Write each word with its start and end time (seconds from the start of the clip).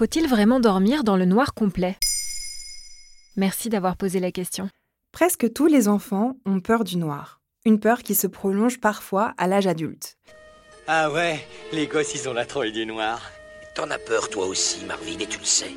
Faut-il 0.00 0.26
vraiment 0.26 0.60
dormir 0.60 1.04
dans 1.04 1.18
le 1.18 1.26
noir 1.26 1.52
complet? 1.52 1.94
Merci 3.36 3.68
d'avoir 3.68 3.98
posé 3.98 4.18
la 4.18 4.32
question. 4.32 4.70
Presque 5.12 5.52
tous 5.52 5.66
les 5.66 5.88
enfants 5.88 6.38
ont 6.46 6.60
peur 6.60 6.84
du 6.84 6.96
noir. 6.96 7.42
Une 7.66 7.78
peur 7.78 8.02
qui 8.02 8.14
se 8.14 8.26
prolonge 8.26 8.80
parfois 8.80 9.34
à 9.36 9.46
l'âge 9.46 9.66
adulte. 9.66 10.16
Ah 10.86 11.12
ouais, 11.12 11.46
les 11.74 11.86
gosses, 11.86 12.14
ils 12.14 12.30
ont 12.30 12.32
la 12.32 12.46
troille 12.46 12.72
du 12.72 12.86
noir. 12.86 13.20
T'en 13.74 13.90
as 13.90 13.98
peur 13.98 14.30
toi 14.30 14.46
aussi, 14.46 14.86
Marvin, 14.86 15.18
et 15.20 15.26
tu 15.26 15.38
le 15.38 15.44
sais. 15.44 15.74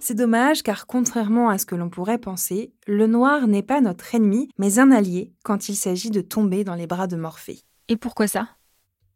C'est 0.00 0.16
dommage 0.16 0.64
car 0.64 0.88
contrairement 0.88 1.48
à 1.48 1.56
ce 1.56 1.64
que 1.64 1.76
l'on 1.76 1.90
pourrait 1.90 2.18
penser, 2.18 2.72
le 2.88 3.06
noir 3.06 3.46
n'est 3.46 3.62
pas 3.62 3.80
notre 3.80 4.16
ennemi, 4.16 4.48
mais 4.58 4.80
un 4.80 4.90
allié 4.90 5.32
quand 5.44 5.68
il 5.68 5.76
s'agit 5.76 6.10
de 6.10 6.22
tomber 6.22 6.64
dans 6.64 6.74
les 6.74 6.88
bras 6.88 7.06
de 7.06 7.14
Morphée. 7.14 7.60
Et 7.86 7.96
pourquoi 7.96 8.26
ça? 8.26 8.48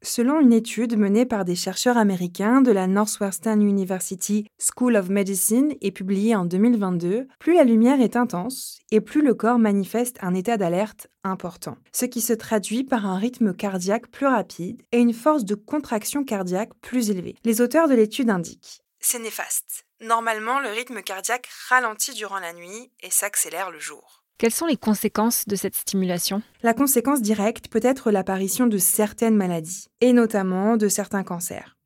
Selon 0.04 0.38
une 0.38 0.52
étude 0.52 0.98
menée 0.98 1.24
par 1.24 1.46
des 1.46 1.54
chercheurs 1.54 1.96
américains 1.96 2.60
de 2.60 2.70
la 2.70 2.86
Northwestern 2.86 3.62
University 3.62 4.46
School 4.58 4.96
of 4.96 5.08
Medicine 5.08 5.74
et 5.80 5.92
publiée 5.92 6.36
en 6.36 6.44
2022, 6.44 7.26
plus 7.38 7.54
la 7.54 7.64
lumière 7.64 8.02
est 8.02 8.14
intense 8.14 8.80
et 8.90 9.00
plus 9.00 9.22
le 9.22 9.32
corps 9.32 9.58
manifeste 9.58 10.18
un 10.20 10.34
état 10.34 10.58
d'alerte 10.58 11.06
important, 11.22 11.78
ce 11.92 12.04
qui 12.04 12.20
se 12.20 12.34
traduit 12.34 12.84
par 12.84 13.06
un 13.06 13.16
rythme 13.16 13.54
cardiaque 13.54 14.08
plus 14.08 14.26
rapide 14.26 14.82
et 14.92 14.98
une 14.98 15.14
force 15.14 15.46
de 15.46 15.54
contraction 15.54 16.22
cardiaque 16.22 16.74
plus 16.82 17.08
élevée. 17.08 17.34
Les 17.42 17.62
auteurs 17.62 17.88
de 17.88 17.94
l'étude 17.94 18.28
indiquent 18.28 18.82
c'est 19.06 19.18
néfaste. 19.18 19.84
Normalement, 20.00 20.60
le 20.60 20.70
rythme 20.70 21.02
cardiaque 21.02 21.48
ralentit 21.68 22.14
durant 22.14 22.38
la 22.38 22.54
nuit 22.54 22.90
et 23.00 23.10
s'accélère 23.10 23.70
le 23.70 23.78
jour. 23.78 24.23
Quelles 24.36 24.52
sont 24.52 24.66
les 24.66 24.76
conséquences 24.76 25.46
de 25.46 25.54
cette 25.54 25.76
stimulation? 25.76 26.42
La 26.64 26.74
conséquence 26.74 27.22
directe 27.22 27.68
peut 27.68 27.80
être 27.82 28.10
l'apparition 28.10 28.66
de 28.66 28.78
certaines 28.78 29.36
maladies, 29.36 29.86
et 30.00 30.12
notamment 30.12 30.76
de 30.76 30.88
certains 30.88 31.22
cancers. 31.22 31.76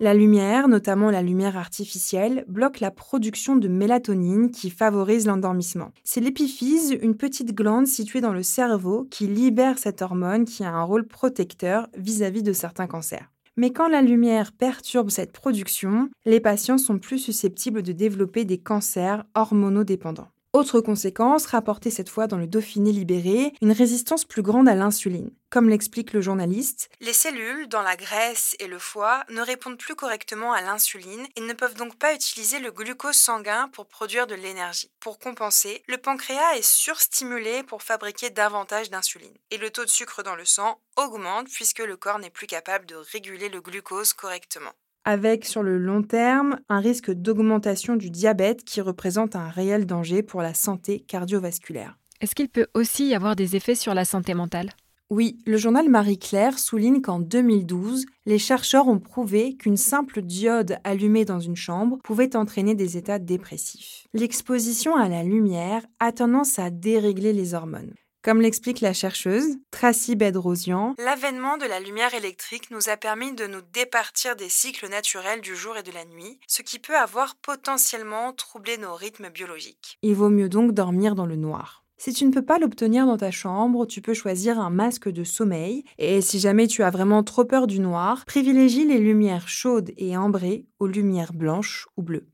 La 0.00 0.12
lumière, 0.12 0.68
notamment 0.68 1.10
la 1.10 1.22
lumière 1.22 1.56
artificielle, 1.56 2.44
bloque 2.46 2.80
la 2.80 2.90
production 2.90 3.56
de 3.56 3.68
mélatonine 3.68 4.50
qui 4.50 4.68
favorise 4.68 5.26
l'endormissement. 5.26 5.92
C'est 6.04 6.20
l'épiphyse, 6.20 6.94
une 7.00 7.16
petite 7.16 7.54
glande 7.54 7.86
située 7.86 8.20
dans 8.20 8.34
le 8.34 8.42
cerveau, 8.42 9.06
qui 9.10 9.26
libère 9.26 9.78
cette 9.78 10.02
hormone 10.02 10.44
qui 10.44 10.62
a 10.62 10.70
un 10.70 10.82
rôle 10.82 11.06
protecteur 11.06 11.88
vis-à-vis 11.96 12.42
de 12.42 12.52
certains 12.52 12.86
cancers. 12.86 13.30
Mais 13.56 13.70
quand 13.70 13.88
la 13.88 14.02
lumière 14.02 14.52
perturbe 14.52 15.10
cette 15.10 15.32
production, 15.32 16.10
les 16.26 16.40
patients 16.40 16.76
sont 16.76 16.98
plus 16.98 17.18
susceptibles 17.18 17.82
de 17.82 17.92
développer 17.92 18.44
des 18.44 18.58
cancers 18.58 19.24
hormonodépendants. 19.34 20.28
Autre 20.54 20.80
conséquence, 20.80 21.46
rapportée 21.46 21.90
cette 21.90 22.08
fois 22.08 22.28
dans 22.28 22.36
le 22.36 22.46
Dauphiné 22.46 22.92
libéré, 22.92 23.52
une 23.60 23.72
résistance 23.72 24.24
plus 24.24 24.42
grande 24.42 24.68
à 24.68 24.76
l'insuline. 24.76 25.32
Comme 25.50 25.68
l'explique 25.68 26.12
le 26.12 26.20
journaliste, 26.20 26.90
les 27.00 27.12
cellules 27.12 27.66
dans 27.66 27.82
la 27.82 27.96
graisse 27.96 28.54
et 28.60 28.68
le 28.68 28.78
foie 28.78 29.24
ne 29.30 29.40
répondent 29.40 29.78
plus 29.78 29.96
correctement 29.96 30.52
à 30.52 30.60
l'insuline 30.60 31.26
et 31.34 31.40
ne 31.40 31.54
peuvent 31.54 31.74
donc 31.74 31.98
pas 31.98 32.14
utiliser 32.14 32.60
le 32.60 32.70
glucose 32.70 33.16
sanguin 33.16 33.68
pour 33.72 33.86
produire 33.86 34.28
de 34.28 34.36
l'énergie. 34.36 34.92
Pour 35.00 35.18
compenser, 35.18 35.82
le 35.88 35.98
pancréas 35.98 36.54
est 36.54 36.62
surstimulé 36.62 37.64
pour 37.64 37.82
fabriquer 37.82 38.30
davantage 38.30 38.90
d'insuline. 38.90 39.34
Et 39.50 39.58
le 39.58 39.70
taux 39.70 39.84
de 39.84 39.90
sucre 39.90 40.22
dans 40.22 40.36
le 40.36 40.44
sang 40.44 40.78
augmente 40.96 41.48
puisque 41.48 41.80
le 41.80 41.96
corps 41.96 42.20
n'est 42.20 42.30
plus 42.30 42.46
capable 42.46 42.86
de 42.86 42.94
réguler 42.94 43.48
le 43.48 43.60
glucose 43.60 44.12
correctement 44.12 44.70
avec 45.04 45.44
sur 45.44 45.62
le 45.62 45.78
long 45.78 46.02
terme 46.02 46.58
un 46.68 46.80
risque 46.80 47.10
d'augmentation 47.10 47.96
du 47.96 48.10
diabète 48.10 48.64
qui 48.64 48.80
représente 48.80 49.36
un 49.36 49.48
réel 49.48 49.86
danger 49.86 50.22
pour 50.22 50.42
la 50.42 50.54
santé 50.54 51.00
cardiovasculaire. 51.00 51.98
Est-ce 52.20 52.34
qu'il 52.34 52.48
peut 52.48 52.68
aussi 52.74 53.08
y 53.08 53.14
avoir 53.14 53.36
des 53.36 53.56
effets 53.56 53.74
sur 53.74 53.94
la 53.94 54.04
santé 54.04 54.34
mentale? 54.34 54.70
Oui, 55.10 55.38
le 55.46 55.58
journal 55.58 55.88
Marie-Claire 55.90 56.58
souligne 56.58 57.02
qu'en 57.02 57.20
2012, 57.20 58.06
les 58.24 58.38
chercheurs 58.38 58.88
ont 58.88 58.98
prouvé 58.98 59.54
qu'une 59.56 59.76
simple 59.76 60.22
diode 60.22 60.78
allumée 60.82 61.26
dans 61.26 61.40
une 61.40 61.56
chambre 61.56 61.98
pouvait 62.02 62.34
entraîner 62.34 62.74
des 62.74 62.96
états 62.96 63.18
dépressifs. 63.18 64.06
L'exposition 64.14 64.96
à 64.96 65.08
la 65.08 65.22
lumière 65.22 65.84
a 66.00 66.10
tendance 66.10 66.58
à 66.58 66.70
dérégler 66.70 67.34
les 67.34 67.52
hormones. 67.52 67.92
Comme 68.24 68.40
l'explique 68.40 68.80
la 68.80 68.94
chercheuse 68.94 69.58
Tracy 69.70 70.16
Bedrosian, 70.16 70.94
l'avènement 70.96 71.58
de 71.58 71.66
la 71.66 71.78
lumière 71.78 72.14
électrique 72.14 72.70
nous 72.70 72.88
a 72.88 72.96
permis 72.96 73.34
de 73.34 73.46
nous 73.46 73.60
départir 73.74 74.34
des 74.34 74.48
cycles 74.48 74.88
naturels 74.88 75.42
du 75.42 75.54
jour 75.54 75.76
et 75.76 75.82
de 75.82 75.92
la 75.92 76.06
nuit, 76.06 76.40
ce 76.46 76.62
qui 76.62 76.78
peut 76.78 76.96
avoir 76.96 77.36
potentiellement 77.36 78.32
troublé 78.32 78.78
nos 78.78 78.94
rythmes 78.94 79.28
biologiques. 79.28 79.98
Il 80.00 80.14
vaut 80.14 80.30
mieux 80.30 80.48
donc 80.48 80.72
dormir 80.72 81.14
dans 81.14 81.26
le 81.26 81.36
noir. 81.36 81.84
Si 81.98 82.14
tu 82.14 82.24
ne 82.24 82.32
peux 82.32 82.40
pas 82.40 82.58
l'obtenir 82.58 83.04
dans 83.04 83.18
ta 83.18 83.30
chambre, 83.30 83.84
tu 83.84 84.00
peux 84.00 84.14
choisir 84.14 84.58
un 84.58 84.70
masque 84.70 85.10
de 85.10 85.22
sommeil. 85.22 85.84
Et 85.98 86.22
si 86.22 86.40
jamais 86.40 86.66
tu 86.66 86.82
as 86.82 86.88
vraiment 86.88 87.24
trop 87.24 87.44
peur 87.44 87.66
du 87.66 87.78
noir, 87.78 88.24
privilégie 88.24 88.86
les 88.86 89.00
lumières 89.00 89.48
chaudes 89.48 89.92
et 89.98 90.16
ambrées 90.16 90.64
aux 90.78 90.86
lumières 90.86 91.34
blanches 91.34 91.88
ou 91.98 92.02
bleues. 92.02 92.26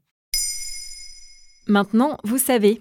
Maintenant, 1.66 2.16
vous 2.22 2.38
savez, 2.38 2.80